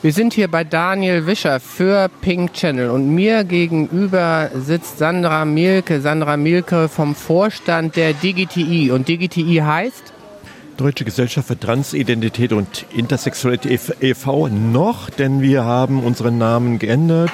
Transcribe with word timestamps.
Wir 0.00 0.12
sind 0.12 0.32
hier 0.32 0.46
bei 0.46 0.62
Daniel 0.62 1.26
Wischer 1.26 1.58
für 1.58 2.08
Pink 2.20 2.52
Channel 2.52 2.90
und 2.90 3.12
mir 3.16 3.42
gegenüber 3.42 4.48
sitzt 4.54 4.98
Sandra 4.98 5.44
Mielke. 5.44 6.00
Sandra 6.00 6.36
Mielke 6.36 6.88
vom 6.88 7.16
Vorstand 7.16 7.96
der 7.96 8.12
DGTI. 8.12 8.92
Und 8.92 9.08
DGTI 9.08 9.56
heißt? 9.56 10.12
Deutsche 10.76 11.04
Gesellschaft 11.04 11.48
für 11.48 11.58
Transidentität 11.58 12.52
und 12.52 12.86
Intersexualität 12.94 13.96
e.V. 14.00 14.46
noch, 14.46 15.10
denn 15.10 15.42
wir 15.42 15.64
haben 15.64 16.04
unseren 16.04 16.38
Namen 16.38 16.78
geändert 16.78 17.32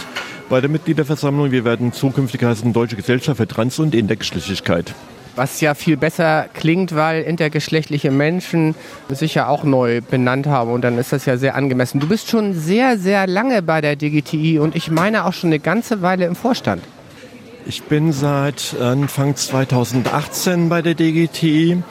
bei 0.48 0.62
der 0.62 0.70
Mitgliederversammlung. 0.70 1.50
Wir 1.50 1.66
werden 1.66 1.92
zukünftig 1.92 2.42
heißen 2.42 2.72
Deutsche 2.72 2.96
Gesellschaft 2.96 3.36
für 3.36 3.46
Trans- 3.46 3.78
und 3.78 3.94
Intergeschlechtlichkeit 3.94 4.94
was 5.36 5.60
ja 5.60 5.74
viel 5.74 5.96
besser 5.96 6.46
klingt, 6.54 6.94
weil 6.94 7.22
intergeschlechtliche 7.22 8.10
Menschen 8.10 8.74
sich 9.08 9.34
ja 9.34 9.48
auch 9.48 9.64
neu 9.64 10.00
benannt 10.00 10.46
haben 10.46 10.70
und 10.70 10.82
dann 10.82 10.98
ist 10.98 11.12
das 11.12 11.26
ja 11.26 11.36
sehr 11.36 11.54
angemessen. 11.54 12.00
Du 12.00 12.08
bist 12.08 12.28
schon 12.28 12.54
sehr, 12.54 12.98
sehr 12.98 13.26
lange 13.26 13.62
bei 13.62 13.80
der 13.80 13.96
DGTI 13.96 14.58
und 14.58 14.76
ich 14.76 14.90
meine 14.90 15.24
auch 15.24 15.32
schon 15.32 15.48
eine 15.48 15.60
ganze 15.60 16.02
Weile 16.02 16.26
im 16.26 16.36
Vorstand. 16.36 16.82
Ich 17.66 17.84
bin 17.84 18.12
seit 18.12 18.76
Anfang 18.78 19.36
2018 19.36 20.68
bei 20.68 20.82
der 20.82 20.94
DGTI 20.94 21.82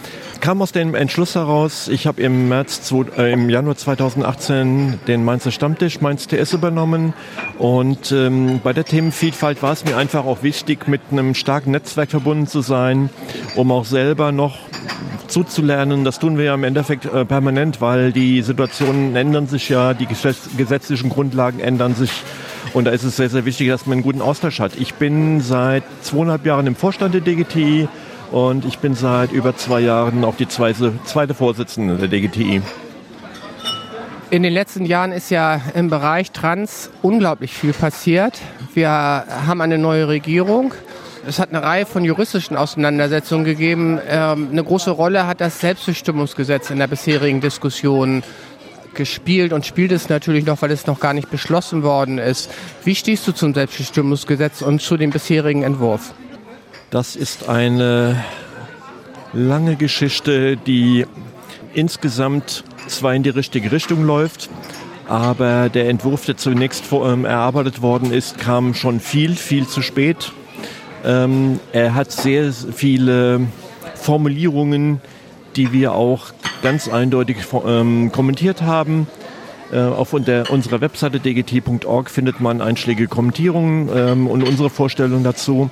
kam 0.43 0.61
aus 0.61 0.73
dem 0.73 0.93
Entschluss 0.93 1.35
heraus, 1.35 1.87
ich 1.87 2.05
habe 2.05 2.21
im 2.21 2.49
März, 2.49 2.93
äh, 3.17 3.31
im 3.31 3.49
Januar 3.49 3.77
2018 3.77 4.99
den 5.07 5.23
Mainzer 5.23 5.51
Stammtisch, 5.51 6.01
Mainz 6.01 6.27
TS 6.27 6.51
übernommen 6.51 7.13
und 7.59 8.11
ähm, 8.11 8.59
bei 8.61 8.73
der 8.73 8.83
Themenvielfalt 8.83 9.63
war 9.63 9.71
es 9.71 9.85
mir 9.85 9.95
einfach 9.95 10.25
auch 10.25 10.43
wichtig, 10.43 10.89
mit 10.89 10.99
einem 11.11 11.33
starken 11.33 11.71
Netzwerk 11.71 12.09
verbunden 12.09 12.45
zu 12.45 12.59
sein, 12.59 13.09
um 13.55 13.71
auch 13.71 13.85
selber 13.85 14.33
noch 14.33 14.57
zuzulernen. 15.29 16.03
Das 16.03 16.19
tun 16.19 16.37
wir 16.37 16.43
ja 16.43 16.55
im 16.55 16.65
Endeffekt 16.65 17.05
äh, 17.05 17.23
permanent, 17.23 17.79
weil 17.79 18.11
die 18.11 18.41
Situationen 18.41 19.15
ändern 19.15 19.47
sich 19.47 19.69
ja, 19.69 19.93
die 19.93 20.07
gesetzlichen 20.07 21.07
Grundlagen 21.07 21.61
ändern 21.61 21.95
sich. 21.95 22.11
Und 22.73 22.83
da 22.83 22.91
ist 22.91 23.03
es 23.03 23.15
sehr, 23.15 23.29
sehr 23.29 23.45
wichtig, 23.45 23.69
dass 23.69 23.85
man 23.85 23.93
einen 23.93 24.03
guten 24.03 24.21
Austausch 24.21 24.59
hat. 24.59 24.75
Ich 24.75 24.95
bin 24.95 25.39
seit 25.39 25.83
zweieinhalb 26.01 26.45
Jahren 26.45 26.67
im 26.67 26.75
Vorstand 26.75 27.13
der 27.13 27.21
DGTI, 27.21 27.87
und 28.33 28.65
ich 28.65 28.79
bin 28.79 28.95
seit 28.95 29.31
über 29.31 29.55
zwei 29.55 29.79
Jahren 29.79 30.25
auch 30.25 30.35
die 30.35 30.47
zweite, 30.47 30.93
zweite 31.05 31.35
Vorsitzende 31.35 31.97
der 31.97 32.07
DGTI. 32.07 32.63
In 34.31 34.41
den 34.41 34.51
letzten 34.51 34.85
Jahren 34.85 35.11
ist 35.11 35.29
ja 35.29 35.61
im 35.75 35.91
Bereich 35.91 36.31
Trans 36.31 36.89
unglaublich 37.03 37.53
viel 37.53 37.73
passiert. 37.73 38.41
Wir 38.73 38.89
haben 38.89 39.61
eine 39.61 39.77
neue 39.77 40.07
Regierung. 40.07 40.73
Es 41.27 41.37
hat 41.37 41.49
eine 41.49 41.61
Reihe 41.61 41.85
von 41.85 42.03
juristischen 42.03 42.57
Auseinandersetzungen 42.57 43.45
gegeben. 43.45 43.99
Ähm, 44.09 44.49
eine 44.51 44.63
große 44.63 44.89
Rolle 44.89 45.27
hat 45.27 45.39
das 45.39 45.59
Selbstbestimmungsgesetz 45.59 46.71
in 46.71 46.79
der 46.79 46.87
bisherigen 46.87 47.39
Diskussion 47.39 48.23
gespielt 48.95 49.53
und 49.53 49.65
spielt 49.65 49.91
es 49.91 50.09
natürlich 50.09 50.45
noch, 50.45 50.63
weil 50.63 50.71
es 50.71 50.87
noch 50.87 50.99
gar 50.99 51.13
nicht 51.13 51.29
beschlossen 51.29 51.83
worden 51.83 52.17
ist. 52.17 52.49
Wie 52.83 52.95
stehst 52.95 53.27
du 53.27 53.31
zum 53.31 53.53
Selbstbestimmungsgesetz 53.53 54.63
und 54.63 54.81
zu 54.81 54.97
dem 54.97 55.11
bisherigen 55.11 55.61
Entwurf? 55.61 56.13
Das 56.93 57.15
ist 57.15 57.49
eine 57.49 58.23
lange 59.33 59.77
Geschichte, 59.77 60.57
die 60.57 61.07
insgesamt 61.73 62.63
zwar 62.85 63.15
in 63.15 63.23
die 63.23 63.31
richtige 63.31 63.71
Richtung 63.71 64.03
läuft, 64.05 64.47
aber 65.07 65.69
der 65.69 65.89
Entwurf, 65.89 66.27
der 66.27 66.37
zunächst 66.37 66.83
ähm, 66.91 67.25
erarbeitet 67.25 67.81
worden 67.81 68.13
ist, 68.13 68.37
kam 68.37 68.75
schon 68.75 68.99
viel, 68.99 69.35
viel 69.35 69.65
zu 69.65 69.81
spät. 69.81 70.33
Ähm, 71.03 71.59
er 71.71 71.95
hat 71.95 72.11
sehr 72.11 72.53
viele 72.53 73.47
Formulierungen, 73.95 75.01
die 75.55 75.73
wir 75.73 75.93
auch 75.93 76.27
ganz 76.61 76.89
eindeutig 76.89 77.37
ähm, 77.65 78.11
kommentiert 78.11 78.61
haben. 78.61 79.07
Äh, 79.71 79.79
auf 79.79 80.13
unserer 80.13 80.81
Webseite 80.81 81.19
dgt.org 81.19 82.11
findet 82.11 82.39
man 82.39 82.61
einschlägige 82.61 83.07
Kommentierungen 83.07 84.27
und 84.27 84.43
unsere 84.43 84.69
Vorstellung 84.69 85.23
dazu. 85.23 85.71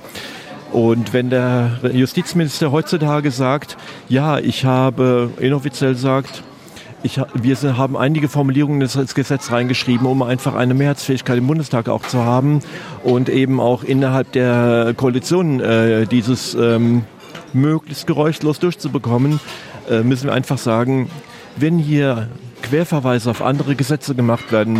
Und 0.72 1.12
wenn 1.12 1.28
der 1.28 1.78
Justizminister 1.92 2.72
heutzutage 2.72 3.30
sagt, 3.30 3.76
ja, 4.08 4.38
ich 4.38 4.64
habe 4.64 5.30
inoffiziell 5.38 5.94
sagt, 5.96 6.42
ich, 7.02 7.20
wir 7.34 7.76
haben 7.76 7.96
einige 7.96 8.28
Formulierungen 8.28 8.80
ins 8.80 9.14
Gesetz 9.14 9.50
reingeschrieben, 9.50 10.06
um 10.06 10.22
einfach 10.22 10.54
eine 10.54 10.72
Mehrheitsfähigkeit 10.72 11.36
im 11.36 11.46
Bundestag 11.46 11.88
auch 11.88 12.02
zu 12.02 12.24
haben 12.24 12.60
und 13.02 13.28
eben 13.28 13.60
auch 13.60 13.82
innerhalb 13.82 14.32
der 14.32 14.94
Koalition 14.96 15.60
äh, 15.60 16.06
dieses 16.06 16.54
ähm, 16.54 17.04
möglichst 17.52 18.06
geräuschlos 18.06 18.58
durchzubekommen, 18.60 19.40
äh, 19.90 20.02
müssen 20.02 20.26
wir 20.26 20.32
einfach 20.32 20.58
sagen, 20.58 21.10
wenn 21.56 21.78
hier 21.78 22.28
Querverweise 22.62 23.30
auf 23.30 23.42
andere 23.42 23.74
Gesetze 23.74 24.14
gemacht 24.14 24.52
werden, 24.52 24.78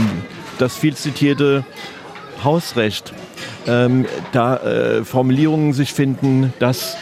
das 0.58 0.76
viel 0.76 0.94
zitierte 0.94 1.64
Hausrecht 2.44 3.12
ähm, 3.66 4.06
da 4.32 4.56
äh, 4.56 5.04
Formulierungen 5.04 5.72
sich 5.72 5.92
finden, 5.92 6.52
dass 6.58 6.96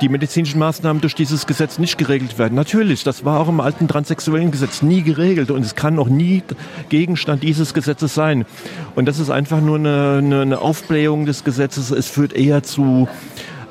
die 0.00 0.08
medizinischen 0.08 0.58
Maßnahmen 0.60 1.00
durch 1.00 1.14
dieses 1.14 1.46
Gesetz 1.46 1.78
nicht 1.78 1.98
geregelt 1.98 2.38
werden. 2.38 2.54
Natürlich, 2.54 3.02
das 3.02 3.24
war 3.24 3.40
auch 3.40 3.48
im 3.48 3.60
alten 3.60 3.88
transsexuellen 3.88 4.50
Gesetz 4.50 4.82
nie 4.82 5.02
geregelt 5.02 5.50
und 5.50 5.64
es 5.64 5.74
kann 5.74 5.98
auch 5.98 6.08
nie 6.08 6.42
Gegenstand 6.88 7.42
dieses 7.42 7.74
Gesetzes 7.74 8.14
sein. 8.14 8.46
Und 8.94 9.06
das 9.06 9.18
ist 9.18 9.30
einfach 9.30 9.60
nur 9.60 9.76
eine, 9.76 10.18
eine, 10.18 10.42
eine 10.42 10.60
Aufblähung 10.60 11.26
des 11.26 11.42
Gesetzes. 11.42 11.90
Es 11.90 12.06
führt 12.06 12.32
eher 12.32 12.62
zu 12.62 13.08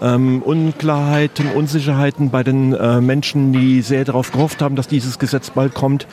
ähm, 0.02 0.42
Unklarheiten, 0.42 1.52
Unsicherheiten 1.52 2.30
bei 2.30 2.44
den 2.44 2.74
äh, 2.74 3.02
Menschen, 3.02 3.54
die 3.54 3.82
sehr 3.82 4.06
darauf 4.06 4.32
gehofft 4.32 4.62
haben, 4.62 4.76
dass 4.76 4.88
dieses 4.88 5.20
Gesetz 5.20 5.50
bald 5.50 5.74
kommt. 5.74 6.08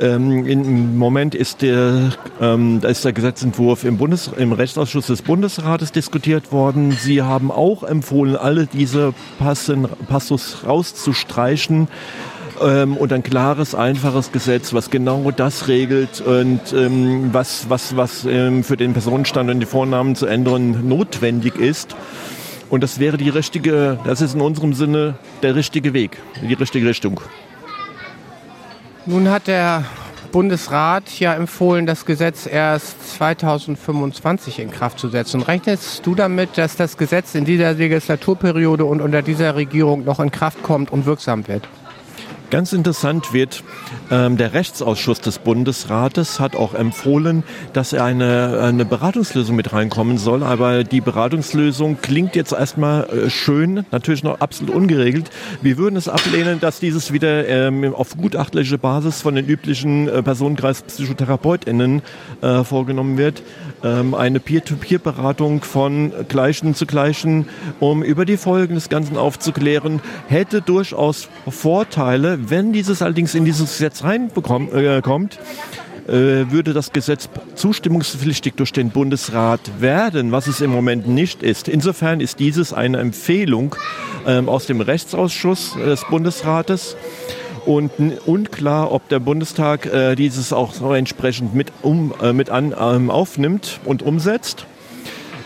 Ähm, 0.00 0.46
Im 0.46 0.98
Moment 0.98 1.34
ist 1.34 1.62
der, 1.62 2.10
ähm, 2.40 2.80
ist 2.82 3.04
der 3.04 3.12
Gesetzentwurf 3.12 3.84
im, 3.84 3.98
Bundes, 3.98 4.30
im 4.36 4.52
Rechtsausschuss 4.52 5.06
des 5.06 5.22
Bundesrates 5.22 5.92
diskutiert 5.92 6.52
worden. 6.52 6.92
Sie 6.92 7.22
haben 7.22 7.50
auch 7.50 7.82
empfohlen, 7.82 8.36
alle 8.36 8.66
diese 8.66 9.14
Passen, 9.38 9.88
Passus 10.08 10.58
rauszustreichen 10.66 11.88
ähm, 12.62 12.96
und 12.96 13.12
ein 13.12 13.22
klares, 13.22 13.74
einfaches 13.74 14.32
Gesetz, 14.32 14.72
was 14.72 14.90
genau 14.90 15.30
das 15.30 15.68
regelt 15.68 16.20
und 16.20 16.60
ähm, 16.72 17.30
was, 17.32 17.68
was, 17.68 17.96
was 17.96 18.24
ähm, 18.24 18.64
für 18.64 18.76
den 18.76 18.92
Personenstand 18.92 19.50
und 19.50 19.60
die 19.60 19.66
Vornamen 19.66 20.16
zu 20.16 20.26
ändern 20.26 20.88
notwendig 20.88 21.56
ist. 21.56 21.96
Und 22.72 22.82
das 22.82 22.98
wäre 22.98 23.18
die 23.18 23.28
richtige, 23.28 23.98
das 24.06 24.22
ist 24.22 24.34
in 24.34 24.40
unserem 24.40 24.72
Sinne 24.72 25.16
der 25.42 25.54
richtige 25.54 25.92
Weg, 25.92 26.16
die 26.40 26.54
richtige 26.54 26.88
Richtung. 26.88 27.20
Nun 29.04 29.28
hat 29.28 29.46
der 29.46 29.84
Bundesrat 30.32 31.20
ja 31.20 31.34
empfohlen, 31.34 31.84
das 31.84 32.06
Gesetz 32.06 32.46
erst 32.46 33.18
2025 33.18 34.58
in 34.58 34.70
Kraft 34.70 34.98
zu 34.98 35.10
setzen. 35.10 35.42
Rechnest 35.42 36.06
du 36.06 36.14
damit, 36.14 36.56
dass 36.56 36.74
das 36.76 36.96
Gesetz 36.96 37.34
in 37.34 37.44
dieser 37.44 37.74
Legislaturperiode 37.74 38.86
und 38.86 39.02
unter 39.02 39.20
dieser 39.20 39.54
Regierung 39.54 40.04
noch 40.04 40.18
in 40.18 40.30
Kraft 40.30 40.62
kommt 40.62 40.90
und 40.90 41.04
wirksam 41.04 41.46
wird? 41.48 41.68
Ganz 42.52 42.74
interessant 42.74 43.32
wird, 43.32 43.64
ähm, 44.10 44.36
der 44.36 44.52
Rechtsausschuss 44.52 45.22
des 45.22 45.38
Bundesrates 45.38 46.38
hat 46.38 46.54
auch 46.54 46.74
empfohlen, 46.74 47.44
dass 47.72 47.94
eine, 47.94 48.60
eine 48.60 48.84
Beratungslösung 48.84 49.56
mit 49.56 49.72
reinkommen 49.72 50.18
soll. 50.18 50.42
Aber 50.42 50.84
die 50.84 51.00
Beratungslösung 51.00 52.02
klingt 52.02 52.36
jetzt 52.36 52.52
erstmal 52.52 53.04
äh, 53.04 53.30
schön, 53.30 53.86
natürlich 53.90 54.22
noch 54.22 54.40
absolut 54.40 54.74
ungeregelt. 54.74 55.30
Wir 55.62 55.78
würden 55.78 55.96
es 55.96 56.10
ablehnen, 56.10 56.60
dass 56.60 56.78
dieses 56.78 57.10
wieder 57.10 57.48
ähm, 57.48 57.94
auf 57.94 58.18
gutachtliche 58.18 58.76
Basis 58.76 59.22
von 59.22 59.34
den 59.34 59.46
üblichen 59.46 60.08
äh, 60.08 60.22
Personenkreis 60.22 60.82
PsychotherapeutInnen 60.82 62.02
äh, 62.42 62.64
vorgenommen 62.64 63.16
wird. 63.16 63.42
Ähm, 63.82 64.14
eine 64.14 64.40
Peer-to-Peer-Beratung 64.40 65.62
von 65.62 66.12
Gleichen 66.28 66.74
zu 66.74 66.84
Gleichen, 66.84 67.48
um 67.80 68.02
über 68.02 68.26
die 68.26 68.36
Folgen 68.36 68.74
des 68.74 68.90
Ganzen 68.90 69.16
aufzuklären, 69.16 70.02
hätte 70.28 70.60
durchaus 70.60 71.30
Vorteile, 71.48 72.41
wenn 72.50 72.72
dieses 72.72 73.02
allerdings 73.02 73.34
in 73.34 73.44
dieses 73.44 73.70
Gesetz 73.70 74.02
reinkommt, 74.04 74.72
äh, 74.72 75.00
äh, 76.08 76.50
würde 76.50 76.72
das 76.72 76.92
Gesetz 76.92 77.28
zustimmungspflichtig 77.54 78.54
durch 78.54 78.72
den 78.72 78.90
Bundesrat 78.90 79.60
werden, 79.80 80.32
was 80.32 80.48
es 80.48 80.60
im 80.60 80.70
Moment 80.70 81.06
nicht 81.06 81.42
ist. 81.42 81.68
Insofern 81.68 82.20
ist 82.20 82.40
dieses 82.40 82.72
eine 82.72 82.98
Empfehlung 82.98 83.76
ähm, 84.26 84.48
aus 84.48 84.66
dem 84.66 84.80
Rechtsausschuss 84.80 85.74
des 85.74 86.04
Bundesrates 86.10 86.96
und 87.66 87.92
unklar, 88.26 88.90
ob 88.90 89.08
der 89.08 89.20
Bundestag 89.20 89.86
äh, 89.86 90.16
dieses 90.16 90.52
auch 90.52 90.74
so 90.74 90.92
entsprechend 90.92 91.54
mit, 91.54 91.72
um, 91.82 92.12
äh, 92.20 92.32
mit 92.32 92.50
an, 92.50 92.74
ähm, 92.78 93.10
aufnimmt 93.10 93.80
und 93.84 94.02
umsetzt. 94.02 94.66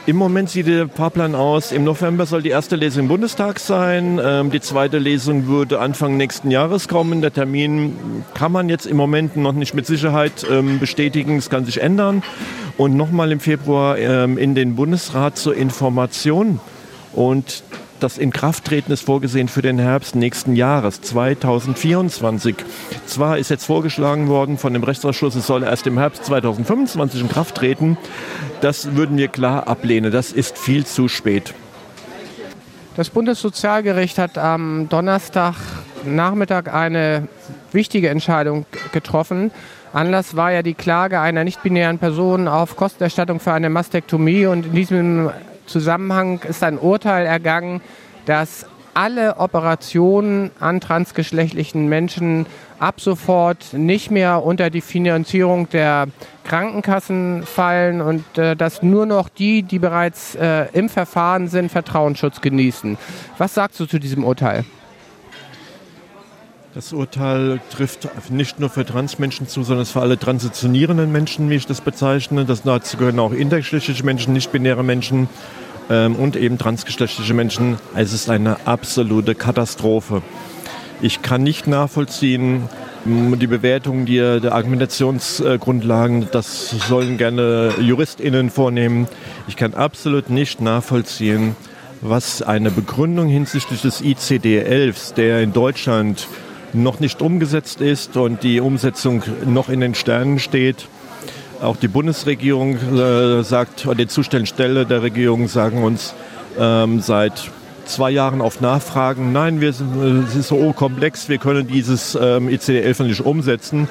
Im 0.07 0.15
Moment 0.15 0.49
sieht 0.49 0.69
der 0.69 0.89
Fahrplan 0.89 1.35
aus, 1.35 1.73
im 1.73 1.83
November 1.83 2.27
soll 2.27 2.41
die 2.41 2.51
erste 2.51 2.77
Lesung 2.77 3.03
im 3.03 3.09
Bundestag 3.09 3.59
sein. 3.59 4.21
Ähm, 4.23 4.53
die 4.53 4.61
zweite 4.61 4.99
Lesung 4.99 5.49
würde 5.49 5.81
Anfang 5.81 6.17
nächsten 6.17 6.53
Jahres 6.53 6.87
kommen. 6.87 7.23
Der 7.23 7.33
Termin 7.33 8.23
kann 8.33 8.53
man 8.53 8.69
jetzt 8.69 8.87
im 8.87 8.97
Moment 8.97 9.37
noch 9.37 9.53
nicht 9.53 9.75
mit 9.75 9.85
Sicherheit 9.85 10.47
ähm, 10.49 10.79
bestätigen. 10.79 11.39
Es 11.39 11.51
kann 11.51 11.65
sich 11.65 11.83
ändern. 11.83 12.23
Und 12.77 12.97
nochmal 12.97 13.33
im 13.33 13.41
Februar 13.41 13.99
ähm, 13.99 14.39
in 14.39 14.55
den 14.55 14.77
Bundesrat 14.77 15.39
zur 15.39 15.57
Information. 15.57 16.61
Und 17.13 17.65
Das 17.99 18.19
Inkrafttreten 18.19 18.93
ist 18.93 19.07
vorgesehen 19.07 19.49
für 19.49 19.63
den 19.63 19.79
Herbst 19.79 20.17
nächsten 20.17 20.55
Jahres, 20.55 21.01
2024. 21.01 22.55
Zwar 23.07 23.39
ist 23.39 23.49
jetzt 23.49 23.65
vorgeschlagen 23.65 24.29
worden 24.29 24.59
von 24.59 24.75
dem 24.75 24.85
Rechtsausschuss, 24.85 25.35
es 25.35 25.47
soll 25.47 25.63
erst 25.63 25.87
im 25.87 25.97
Herbst 25.99 26.27
2025 26.27 27.23
in 27.23 27.29
Kraft 27.31 27.55
treten. 27.55 27.97
Das 28.61 28.97
würden 28.97 29.17
wir 29.17 29.29
klar 29.29 29.67
ablehnen. 29.67 30.13
Das 30.13 30.33
ist 30.33 30.59
viel 30.59 30.85
zu 30.85 31.09
spät. 31.09 31.55
Das 32.97 33.09
Bundessozialgericht 33.09 34.19
hat 34.19 34.37
am 34.37 34.91
Donnerstagnachmittag 34.91 36.73
eine 36.73 37.29
wichtige 37.73 38.11
Entscheidung 38.11 38.67
getroffen. 38.93 39.51
Anlass 39.95 40.37
war 40.37 40.53
ja 40.53 40.63
die 40.63 40.75
Klage 40.75 41.21
einer 41.21 41.45
nicht-binären 41.45 41.99
Person 41.99 42.47
auf 42.47 42.77
Kostenerstattung 42.77 43.41
für 43.41 43.53
eine 43.53 43.71
Mastektomie 43.71 44.45
und 44.45 44.67
in 44.67 44.73
diesem 44.75 45.31
Zusammenhang 45.67 46.41
ist 46.49 46.63
ein 46.63 46.79
Urteil 46.79 47.27
ergangen, 47.27 47.81
dass 48.25 48.67
alle 48.97 49.37
Operationen 49.37 50.51
an 50.59 50.81
transgeschlechtlichen 50.81 51.87
Menschen 51.87 52.47
ab 52.79 53.01
sofort 53.01 53.75
nicht 53.75 54.11
mehr 54.11 54.43
unter 54.43 54.71
die 54.71 54.81
Finanzierung 54.81 55.69
der 55.69 56.09
Krankenkassen 56.45 57.43
fallen 57.45 58.01
und 58.01 58.39
äh, 58.39 58.57
dass 58.57 58.83
nur 58.83 59.05
noch 59.05 59.29
die, 59.29 59.63
die 59.63 59.79
bereits 59.79 60.35
äh, 60.35 60.67
im 60.73 60.89
Verfahren 60.89 61.49
sind, 61.49 61.71
Vertrauensschutz 61.71 62.41
genießen. 62.41 62.97
Was 63.37 63.55
sagst 63.55 63.79
du 63.81 63.87
zu 63.87 63.99
diesem 63.99 64.25
Urteil? 64.25 64.65
Das 66.77 66.93
Urteil 66.93 67.59
trifft 67.71 68.07
nicht 68.29 68.61
nur 68.61 68.69
für 68.69 68.85
Transmenschen 68.85 69.49
zu, 69.49 69.63
sondern 69.63 69.87
für 69.87 70.03
alle 70.03 70.19
transitionierenden 70.19 71.11
Menschen, 71.11 71.49
wie 71.49 71.55
ich 71.55 71.65
das 71.65 71.81
bezeichne. 71.81 72.45
Das 72.45 72.65
dazu 72.65 72.99
gehören 72.99 73.19
auch 73.19 73.33
intergeschlechtliche 73.33 74.05
Menschen, 74.05 74.35
nicht-binäre 74.35 74.85
Menschen 74.85 75.31
ähm, 75.89 76.17
und 76.17 76.37
eben 76.37 76.59
transgeschlechtliche 76.59 77.33
Menschen. 77.33 77.79
Es 77.95 78.13
ist 78.13 78.29
eine 78.29 78.67
absolute 78.67 79.35
Katastrophe. 79.35 80.21
Ich 81.01 81.23
kann 81.23 81.43
nicht 81.43 81.67
nachvollziehen, 81.67 82.69
die 83.07 83.47
Bewertung 83.47 84.05
der, 84.05 84.41
der 84.41 84.55
Argumentationsgrundlagen, 84.55 86.29
das 86.31 86.69
sollen 86.89 87.17
gerne 87.17 87.73
JuristInnen 87.81 88.51
vornehmen. 88.51 89.09
Ich 89.49 89.57
kann 89.57 89.73
absolut 89.73 90.29
nicht 90.29 90.61
nachvollziehen, 90.61 91.57
was 92.03 92.43
eine 92.43 92.71
Begründung 92.71 93.29
hinsichtlich 93.29 93.81
des 93.81 94.03
ICD-11, 94.03 95.15
der 95.15 95.41
in 95.41 95.55
Deutschland 95.55 96.29
noch 96.83 97.01
nicht 97.01 97.23
umgesetzt 97.23 97.81
ist 97.81 98.17
und 98.17 98.43
die 98.43 98.61
Umsetzung 98.61 99.23
noch 99.47 99.69
in 99.69 99.81
den 99.81 99.95
Sternen 99.95 100.39
steht. 100.39 100.89
Auch 101.63 101.77
die 101.77 101.89
Bundesregierung 101.89 102.77
äh, 102.77 103.43
sagt, 103.43 103.89
die 103.99 104.07
Zustellstelle 104.07 104.85
der 104.85 105.03
Regierung 105.03 105.49
sagen 105.49 105.83
uns 105.83 106.15
ähm, 106.59 107.01
seit 107.01 107.51
zwei 107.87 108.11
Jahren 108.11 108.41
auf 108.41 108.61
Nachfragen, 108.61 109.33
nein, 109.33 109.61
wir 109.61 109.73
sind, 109.73 109.97
äh, 109.97 110.29
es 110.29 110.37
ist 110.37 110.49
so 110.49 110.73
komplex, 110.73 111.29
wir 111.29 111.39
können 111.39 111.67
dieses 111.67 112.15
ähm, 112.15 112.49
ICD-11 112.49 113.05
nicht 113.05 113.25
umsetzen. 113.25 113.89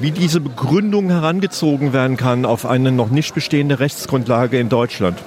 Wie 0.00 0.10
diese 0.10 0.40
Begründung 0.40 1.10
herangezogen 1.10 1.92
werden 1.92 2.16
kann 2.16 2.44
auf 2.44 2.66
eine 2.66 2.92
noch 2.92 3.10
nicht 3.10 3.34
bestehende 3.34 3.80
Rechtsgrundlage 3.80 4.58
in 4.58 4.68
Deutschland. 4.68 5.18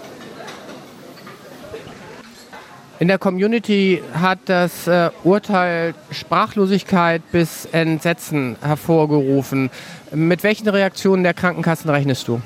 In 3.02 3.08
der 3.08 3.18
Community 3.18 4.00
hat 4.14 4.38
das 4.46 4.86
äh, 4.86 5.10
Urteil 5.24 5.96
Sprachlosigkeit 6.12 7.24
bis 7.32 7.66
Entsetzen 7.72 8.58
hervorgerufen. 8.62 9.72
Mit 10.14 10.44
welchen 10.44 10.70
Reaktionen 10.70 11.24
der 11.24 11.34
Krankenkassen 11.34 11.90
rechnest 11.90 12.28
du? 12.28 12.42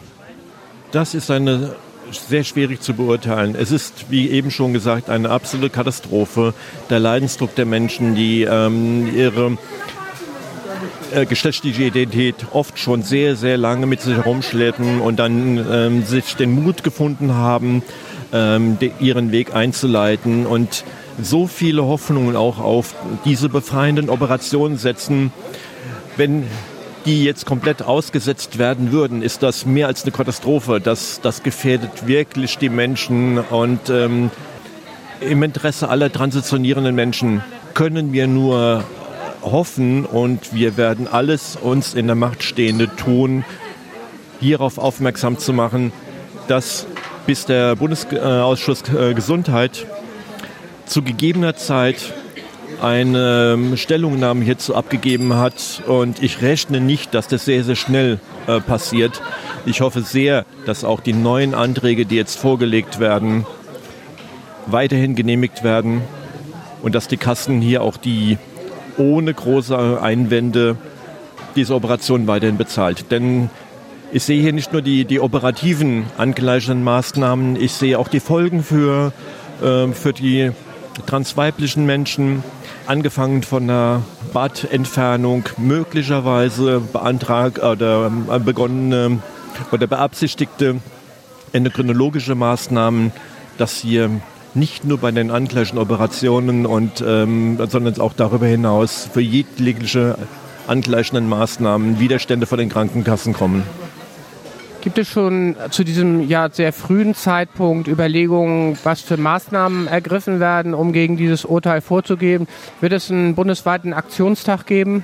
Das 0.93 1.13
ist 1.13 1.29
eine 1.29 1.75
sehr 2.09 2.45
schwierig 2.45 2.79
zu 2.79 2.93
beurteilen. 2.93 3.57
Es 3.59 3.71
ist, 3.71 4.05
wie 4.09 4.29
eben 4.29 4.49
schon 4.49 4.71
gesagt, 4.71 5.09
eine 5.09 5.29
absolute 5.29 5.69
Katastrophe. 5.69 6.53
Der 6.89 7.01
Leidensdruck 7.01 7.53
der 7.55 7.65
Menschen, 7.65 8.15
die 8.15 8.43
ähm, 8.43 9.13
ihre 9.13 9.57
äh, 11.11 11.25
geschlechtliche 11.25 11.83
Identität 11.83 12.35
oft 12.53 12.79
schon 12.79 13.03
sehr, 13.03 13.35
sehr 13.35 13.57
lange 13.57 13.87
mit 13.87 13.99
sich 13.99 14.15
herumschleppen 14.15 15.01
und 15.01 15.17
dann 15.17 15.65
ähm, 15.69 16.03
sich 16.05 16.37
den 16.37 16.51
Mut 16.51 16.81
gefunden 16.81 17.33
haben, 17.33 17.83
ähm, 18.33 18.77
ihren 18.99 19.31
Weg 19.31 19.55
einzuleiten 19.55 20.45
und 20.45 20.83
so 21.21 21.47
viele 21.47 21.85
Hoffnungen 21.85 22.35
auch 22.35 22.59
auf 22.59 22.95
diese 23.23 23.49
befreienden 23.49 24.09
Operationen 24.09 24.77
setzen. 24.77 25.31
Wenn 26.17 26.45
die 27.05 27.23
jetzt 27.23 27.45
komplett 27.45 27.83
ausgesetzt 27.83 28.57
werden 28.57 28.91
würden, 28.91 29.21
ist 29.21 29.43
das 29.43 29.65
mehr 29.65 29.87
als 29.87 30.03
eine 30.03 30.11
Katastrophe. 30.11 30.81
Das, 30.81 31.21
das 31.21 31.43
gefährdet 31.43 32.07
wirklich 32.07 32.57
die 32.57 32.69
Menschen 32.69 33.37
und 33.37 33.89
ähm, 33.89 34.31
im 35.21 35.43
Interesse 35.43 35.89
aller 35.89 36.11
transitionierenden 36.11 36.95
Menschen 36.95 37.41
können 37.73 38.11
wir 38.11 38.27
nur 38.27 38.83
hoffen 39.41 40.05
und 40.05 40.53
wir 40.53 40.77
werden 40.77 41.07
alles 41.07 41.55
uns 41.55 41.93
in 41.93 42.07
der 42.07 42.15
Macht 42.15 42.43
Stehende 42.43 42.93
tun, 42.95 43.45
hierauf 44.39 44.77
aufmerksam 44.77 45.37
zu 45.37 45.53
machen, 45.53 45.93
dass 46.47 46.87
bis 47.25 47.45
der 47.45 47.75
Bundesausschuss 47.75 48.83
äh, 48.89 49.13
Gesundheit 49.13 49.85
zu 50.85 51.01
gegebener 51.01 51.55
Zeit 51.55 52.13
eine 52.81 53.57
Stellungnahme 53.75 54.43
hierzu 54.43 54.75
abgegeben 54.75 55.35
hat. 55.35 55.81
Und 55.87 56.21
ich 56.21 56.41
rechne 56.41 56.81
nicht, 56.81 57.13
dass 57.13 57.27
das 57.27 57.45
sehr, 57.45 57.63
sehr 57.63 57.75
schnell 57.75 58.19
äh, 58.47 58.59
passiert. 58.59 59.21
Ich 59.65 59.81
hoffe 59.81 60.01
sehr, 60.01 60.45
dass 60.65 60.83
auch 60.83 60.99
die 60.99 61.13
neuen 61.13 61.53
Anträge, 61.53 62.05
die 62.05 62.15
jetzt 62.15 62.37
vorgelegt 62.37 62.99
werden, 62.99 63.45
weiterhin 64.67 65.15
genehmigt 65.15 65.63
werden 65.63 66.01
und 66.81 66.95
dass 66.95 67.07
die 67.07 67.17
Kassen 67.17 67.61
hier 67.61 67.81
auch 67.81 67.97
die 67.97 68.37
ohne 68.97 69.33
große 69.33 70.01
Einwände 70.01 70.77
diese 71.55 71.75
Operation 71.75 72.27
weiterhin 72.27 72.57
bezahlt. 72.57 73.11
Denn 73.11 73.49
ich 74.15 74.23
sehe 74.23 74.41
hier 74.41 74.53
nicht 74.53 74.71
nur 74.71 74.81
die, 74.81 75.03
die 75.03 75.19
operativen 75.19 76.05
angleichenden 76.17 76.85
Maßnahmen, 76.85 77.57
ich 77.57 77.73
sehe 77.73 77.99
auch 77.99 78.07
die 78.07 78.21
Folgen 78.21 78.63
für, 78.63 79.11
äh, 79.61 79.89
für 79.89 80.13
die 80.13 80.51
transweiblichen 81.05 81.85
Menschen, 81.85 82.41
angefangen 82.87 83.43
von 83.43 83.67
der 83.67 84.03
Badentfernung, 84.31 85.43
möglicherweise 85.57 86.79
beantragt 86.79 87.59
oder 87.61 88.09
äh, 88.31 88.39
begonnene 88.39 89.19
oder 89.73 89.85
beabsichtigte 89.85 90.77
endokrinologische 91.51 92.35
Maßnahmen, 92.35 93.11
dass 93.57 93.79
hier 93.79 94.09
nicht 94.53 94.85
nur 94.85 94.97
bei 94.97 95.11
den 95.11 95.29
angleichenden 95.29 95.83
Operationen 95.83 96.65
und 96.65 97.03
ähm, 97.05 97.57
sondern 97.67 97.99
auch 97.99 98.13
darüber 98.13 98.45
hinaus 98.45 99.09
für 99.11 99.19
jegliche 99.19 100.17
angleichenden 100.67 101.27
Maßnahmen 101.27 101.99
Widerstände 101.99 102.45
von 102.45 102.59
den 102.59 102.69
Krankenkassen 102.69 103.33
kommen. 103.33 103.63
Gibt 104.85 104.99
es 104.99 105.07
schon 105.07 105.55
zu 105.71 105.83
diesem 105.83 106.29
ja 106.29 106.47
sehr 106.51 106.71
frühen 106.71 107.15
Zeitpunkt 107.15 107.87
Überlegungen, 107.87 108.77
was 108.83 109.01
für 109.01 109.17
Maßnahmen 109.17 109.87
ergriffen 109.87 110.39
werden, 110.39 110.75
um 110.75 110.93
gegen 110.93 111.17
dieses 111.17 111.43
Urteil 111.43 111.81
vorzugehen? 111.81 112.47
Wird 112.81 112.93
es 112.93 113.09
einen 113.09 113.33
bundesweiten 113.33 113.93
Aktionstag 113.93 114.67
geben? 114.67 115.03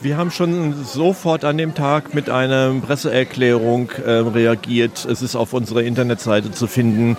Wir 0.00 0.16
haben 0.16 0.30
schon 0.30 0.72
sofort 0.84 1.44
an 1.44 1.58
dem 1.58 1.74
Tag 1.74 2.14
mit 2.14 2.30
einer 2.30 2.72
Presseerklärung 2.80 3.90
äh, 3.90 4.10
reagiert. 4.10 5.04
Es 5.04 5.20
ist 5.20 5.36
auf 5.36 5.52
unserer 5.52 5.82
Internetseite 5.82 6.50
zu 6.50 6.66
finden. 6.66 7.18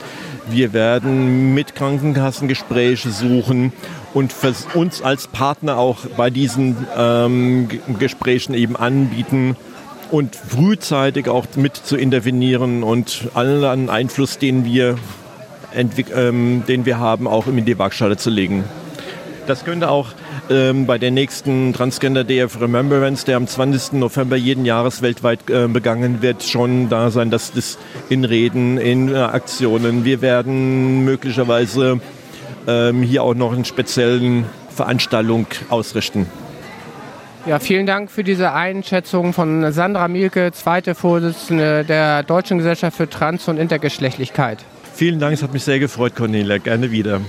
Wir 0.49 0.73
werden 0.73 1.53
mit 1.53 1.75
Krankenkassen 1.75 2.47
Gespräche 2.47 3.11
suchen 3.11 3.73
und 4.15 4.33
uns 4.73 5.03
als 5.03 5.27
Partner 5.27 5.77
auch 5.77 5.99
bei 6.17 6.31
diesen 6.31 6.77
ähm, 6.97 7.69
Gesprächen 7.99 8.55
eben 8.55 8.75
anbieten, 8.75 9.55
und 10.11 10.35
frühzeitig 10.35 11.29
auch 11.29 11.45
mit 11.55 11.75
zu 11.75 11.95
intervenieren 11.95 12.83
und 12.83 13.29
allen 13.33 13.89
Einfluss, 13.89 14.37
den 14.37 14.65
wir, 14.65 14.97
ähm, 16.13 16.63
den 16.67 16.85
wir 16.85 16.99
haben, 16.99 17.27
auch 17.27 17.47
in 17.47 17.65
die 17.65 17.79
Waagschale 17.79 18.17
zu 18.17 18.29
legen. 18.29 18.65
Das 19.47 19.65
könnte 19.65 19.89
auch 19.89 20.09
ähm, 20.49 20.85
bei 20.85 20.97
der 20.97 21.11
nächsten 21.11 21.73
Transgender 21.73 22.23
Day 22.23 22.43
of 22.43 22.59
Remembrance, 22.59 23.25
der 23.25 23.37
am 23.37 23.47
20. 23.47 23.93
November 23.93 24.35
jeden 24.35 24.65
Jahres 24.65 25.01
weltweit 25.01 25.49
äh, 25.49 25.67
begangen 25.67 26.21
wird, 26.21 26.43
schon 26.43 26.89
da 26.89 27.09
sein, 27.09 27.31
dass 27.31 27.51
das 27.53 27.77
in 28.09 28.25
Reden, 28.25 28.77
in 28.77 29.09
äh, 29.09 29.17
Aktionen. 29.17 30.05
Wir 30.05 30.21
werden 30.21 31.03
möglicherweise 31.05 32.01
ähm, 32.67 33.01
hier 33.01 33.23
auch 33.23 33.33
noch 33.33 33.53
eine 33.53 33.65
speziellen 33.65 34.45
Veranstaltung 34.69 35.47
ausrichten. 35.69 36.27
Ja, 37.47 37.57
vielen 37.57 37.87
Dank 37.87 38.11
für 38.11 38.23
diese 38.23 38.53
Einschätzung 38.53 39.33
von 39.33 39.71
Sandra 39.71 40.07
Mielke, 40.07 40.51
zweite 40.51 40.93
Vorsitzende 40.93 41.83
der 41.83 42.21
Deutschen 42.21 42.59
Gesellschaft 42.59 42.95
für 42.95 43.09
Trans- 43.09 43.47
und 43.47 43.57
Intergeschlechtlichkeit. 43.57 44.59
Vielen 44.93 45.19
Dank, 45.19 45.33
es 45.33 45.41
hat 45.41 45.51
mich 45.51 45.63
sehr 45.63 45.79
gefreut, 45.79 46.15
Cornelia. 46.15 46.59
Gerne 46.59 46.91
wieder. 46.91 47.21